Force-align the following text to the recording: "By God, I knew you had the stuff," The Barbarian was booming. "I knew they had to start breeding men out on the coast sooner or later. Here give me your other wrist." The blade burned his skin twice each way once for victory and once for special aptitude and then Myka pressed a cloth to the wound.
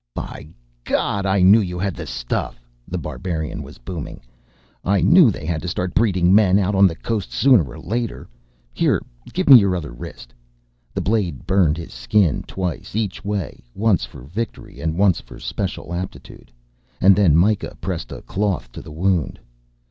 "By 0.15 0.47
God, 0.83 1.27
I 1.27 1.43
knew 1.43 1.59
you 1.59 1.77
had 1.77 1.93
the 1.93 2.07
stuff," 2.07 2.59
The 2.87 2.97
Barbarian 2.97 3.61
was 3.61 3.77
booming. 3.77 4.19
"I 4.83 5.01
knew 5.01 5.29
they 5.29 5.45
had 5.45 5.61
to 5.61 5.67
start 5.67 5.93
breeding 5.93 6.33
men 6.33 6.57
out 6.57 6.73
on 6.73 6.87
the 6.87 6.95
coast 6.95 7.31
sooner 7.31 7.63
or 7.63 7.77
later. 7.79 8.27
Here 8.73 9.03
give 9.31 9.47
me 9.47 9.59
your 9.59 9.75
other 9.75 9.91
wrist." 9.91 10.33
The 10.95 11.01
blade 11.01 11.45
burned 11.45 11.77
his 11.77 11.93
skin 11.93 12.41
twice 12.47 12.95
each 12.95 13.23
way 13.23 13.61
once 13.75 14.03
for 14.03 14.23
victory 14.23 14.79
and 14.79 14.97
once 14.97 15.21
for 15.21 15.37
special 15.37 15.93
aptitude 15.93 16.51
and 16.99 17.15
then 17.15 17.35
Myka 17.37 17.77
pressed 17.79 18.11
a 18.11 18.23
cloth 18.23 18.71
to 18.71 18.81
the 18.81 18.89
wound. 18.91 19.39